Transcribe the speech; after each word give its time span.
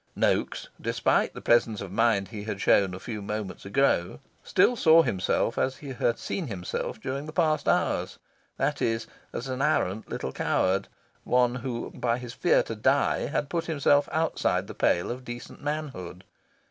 Noaks, 0.17 0.67
despite 0.81 1.35
the 1.35 1.43
presence 1.43 1.79
of 1.79 1.91
mind 1.91 2.29
he 2.29 2.45
had 2.45 2.59
shown 2.59 2.95
a 2.95 2.99
few 2.99 3.21
moments 3.21 3.65
ago, 3.65 4.19
still 4.43 4.75
saw 4.75 5.03
himself 5.03 5.59
as 5.59 5.77
he 5.77 5.89
had 5.89 6.17
seen 6.17 6.47
himself 6.47 6.99
during 6.99 7.27
the 7.27 7.31
past 7.31 7.67
hours: 7.67 8.17
that 8.57 8.81
is, 8.81 9.05
as 9.31 9.47
an 9.47 9.61
arrant 9.61 10.09
little 10.09 10.31
coward 10.31 10.87
one 11.23 11.53
who 11.53 11.91
by 11.91 12.17
his 12.17 12.33
fear 12.33 12.63
to 12.63 12.73
die 12.75 13.27
had 13.27 13.47
put 13.47 13.65
himself 13.65 14.09
outside 14.11 14.65
the 14.65 14.73
pale 14.73 15.11
of 15.11 15.23
decent 15.23 15.61
manhood. 15.61 16.23